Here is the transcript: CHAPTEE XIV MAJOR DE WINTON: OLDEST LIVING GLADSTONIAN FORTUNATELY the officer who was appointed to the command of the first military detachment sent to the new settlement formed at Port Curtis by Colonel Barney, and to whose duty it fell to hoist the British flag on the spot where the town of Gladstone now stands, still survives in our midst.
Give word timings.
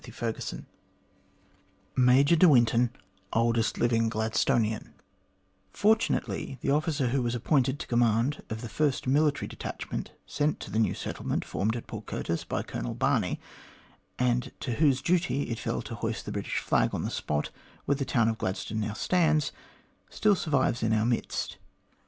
CHAPTEE 0.03 0.13
XIV 0.33 0.65
MAJOR 1.95 2.35
DE 2.35 2.49
WINTON: 2.49 2.89
OLDEST 3.33 3.77
LIVING 3.77 4.09
GLADSTONIAN 4.09 4.95
FORTUNATELY 5.73 6.57
the 6.61 6.71
officer 6.71 7.09
who 7.09 7.21
was 7.21 7.35
appointed 7.35 7.77
to 7.77 7.85
the 7.85 7.89
command 7.91 8.41
of 8.49 8.61
the 8.61 8.67
first 8.67 9.05
military 9.05 9.47
detachment 9.47 10.11
sent 10.25 10.59
to 10.59 10.71
the 10.71 10.79
new 10.79 10.95
settlement 10.95 11.45
formed 11.45 11.75
at 11.75 11.85
Port 11.85 12.07
Curtis 12.07 12.43
by 12.43 12.63
Colonel 12.63 12.95
Barney, 12.95 13.39
and 14.17 14.51
to 14.61 14.71
whose 14.73 15.03
duty 15.03 15.43
it 15.51 15.59
fell 15.59 15.83
to 15.83 15.93
hoist 15.93 16.25
the 16.25 16.31
British 16.31 16.57
flag 16.57 16.95
on 16.95 17.03
the 17.03 17.11
spot 17.11 17.51
where 17.85 17.93
the 17.93 18.03
town 18.03 18.27
of 18.27 18.39
Gladstone 18.39 18.79
now 18.79 18.93
stands, 18.93 19.51
still 20.09 20.35
survives 20.35 20.81
in 20.81 20.93
our 20.93 21.05
midst. 21.05 21.57